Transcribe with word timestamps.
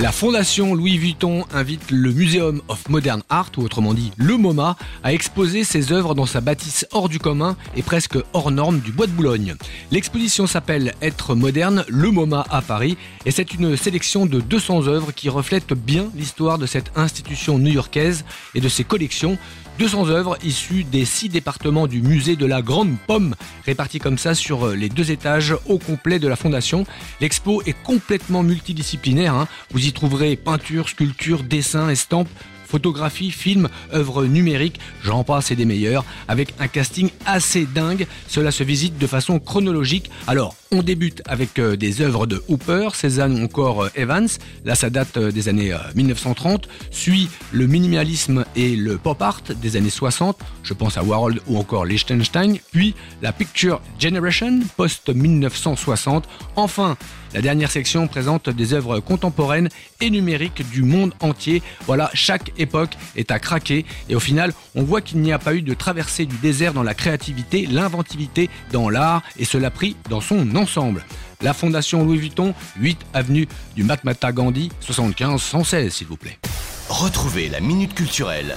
La 0.00 0.12
fondation 0.12 0.74
Louis 0.74 0.96
Vuitton 0.96 1.44
invite 1.52 1.90
le 1.90 2.10
Museum 2.10 2.62
of 2.68 2.88
Modern 2.88 3.22
Art, 3.28 3.50
ou 3.58 3.60
autrement 3.60 3.92
dit 3.92 4.12
le 4.16 4.38
MoMA, 4.38 4.78
à 5.04 5.12
exposer 5.12 5.62
ses 5.62 5.92
œuvres 5.92 6.14
dans 6.14 6.24
sa 6.24 6.40
bâtisse 6.40 6.86
hors 6.90 7.10
du 7.10 7.18
commun 7.18 7.54
et 7.76 7.82
presque 7.82 8.16
hors 8.32 8.50
norme 8.50 8.80
du 8.80 8.92
Bois 8.92 9.06
de 9.06 9.12
Boulogne. 9.12 9.56
L'exposition 9.90 10.46
s'appelle 10.46 10.94
Être 11.02 11.34
moderne, 11.34 11.84
le 11.86 12.10
MoMA 12.10 12.46
à 12.48 12.62
Paris, 12.62 12.96
et 13.26 13.30
c'est 13.30 13.52
une 13.52 13.76
sélection 13.76 14.24
de 14.24 14.40
200 14.40 14.86
œuvres 14.86 15.12
qui 15.12 15.28
reflètent 15.28 15.74
bien 15.74 16.08
l'histoire 16.16 16.56
de 16.56 16.64
cette 16.64 16.92
institution 16.96 17.58
new-yorkaise 17.58 18.24
et 18.54 18.62
de 18.62 18.70
ses 18.70 18.84
collections 18.84 19.36
200 19.80 20.10
œuvres 20.10 20.36
issues 20.44 20.84
des 20.84 21.06
six 21.06 21.30
départements 21.30 21.86
du 21.86 22.02
musée 22.02 22.36
de 22.36 22.44
la 22.44 22.60
Grande 22.60 22.96
Pomme, 23.06 23.34
réparties 23.64 23.98
comme 23.98 24.18
ça 24.18 24.34
sur 24.34 24.68
les 24.68 24.90
deux 24.90 25.10
étages 25.10 25.54
au 25.66 25.78
complet 25.78 26.18
de 26.18 26.28
la 26.28 26.36
fondation. 26.36 26.84
L'expo 27.22 27.62
est 27.64 27.74
complètement 27.82 28.42
multidisciplinaire. 28.42 29.34
Hein. 29.34 29.48
Trouverez 29.92 30.36
peinture, 30.36 30.88
sculpture, 30.88 31.42
dessin, 31.42 31.88
estampes, 31.88 32.30
photographie, 32.70 33.30
film, 33.30 33.68
œuvres 33.92 34.24
numériques, 34.24 34.80
j'en 35.02 35.24
passe 35.24 35.50
et 35.50 35.56
des 35.56 35.64
meilleurs, 35.64 36.04
avec 36.28 36.54
un 36.60 36.68
casting 36.68 37.10
assez 37.26 37.66
dingue. 37.66 38.06
Cela 38.28 38.50
se 38.52 38.62
visite 38.62 38.98
de 38.98 39.06
façon 39.06 39.38
chronologique. 39.40 40.10
Alors, 40.26 40.54
on 40.72 40.82
débute 40.82 41.22
avec 41.26 41.58
euh, 41.58 41.76
des 41.76 42.00
œuvres 42.00 42.26
de 42.26 42.42
Hooper, 42.46 42.90
Cézanne 42.94 43.40
ou 43.40 43.44
encore 43.44 43.84
euh, 43.84 43.90
Evans. 43.96 44.28
Là, 44.64 44.76
ça 44.76 44.88
date 44.88 45.16
euh, 45.16 45.32
des 45.32 45.48
années 45.48 45.74
1930. 45.96 46.68
Suit 46.92 47.28
le 47.50 47.66
minimalisme 47.66 48.44
et 48.54 48.76
le 48.76 48.96
pop 48.96 49.20
art 49.20 49.42
des 49.60 49.76
années 49.76 49.90
60. 49.90 50.38
Je 50.62 50.74
pense 50.74 50.96
à 50.96 51.02
Warhol 51.02 51.40
ou 51.48 51.58
encore 51.58 51.84
Liechtenstein. 51.84 52.58
Puis 52.70 52.94
la 53.20 53.32
Picture 53.32 53.80
Generation 53.98 54.60
post-1960. 54.76 56.22
Enfin, 56.54 56.96
la 57.32 57.42
dernière 57.42 57.70
section 57.70 58.08
présente 58.08 58.50
des 58.50 58.74
œuvres 58.74 58.98
contemporaines 58.98 59.68
et 60.00 60.10
numériques 60.10 60.68
du 60.70 60.82
monde 60.82 61.14
entier. 61.20 61.62
Voilà, 61.86 62.10
chaque 62.12 62.52
époque 62.60 62.96
est 63.16 63.30
à 63.30 63.38
craquer. 63.38 63.84
Et 64.08 64.14
au 64.14 64.20
final, 64.20 64.52
on 64.74 64.82
voit 64.82 65.00
qu'il 65.00 65.20
n'y 65.20 65.32
a 65.32 65.38
pas 65.38 65.54
eu 65.54 65.62
de 65.62 65.74
traversée 65.74 66.26
du 66.26 66.36
désert 66.36 66.72
dans 66.72 66.82
la 66.82 66.94
créativité, 66.94 67.66
l'inventivité, 67.66 68.50
dans 68.72 68.88
l'art, 68.88 69.22
et 69.38 69.44
cela 69.44 69.70
pris 69.70 69.96
dans 70.08 70.20
son 70.20 70.54
ensemble. 70.56 71.04
La 71.42 71.54
Fondation 71.54 72.04
Louis 72.04 72.18
Vuitton, 72.18 72.54
8 72.78 72.98
avenue 73.14 73.48
du 73.74 73.82
Matmata 73.82 74.32
Gandhi, 74.32 74.70
75 74.80 75.40
116 75.40 75.92
s'il 75.92 76.06
vous 76.06 76.16
plaît. 76.16 76.38
Retrouvez 76.88 77.48
la 77.48 77.60
Minute 77.60 77.94
Culturelle 77.94 78.56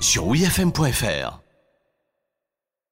sur 0.00 0.26
wifm.fr. 0.26 1.47